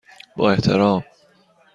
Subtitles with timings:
[0.37, 1.03] با احترام،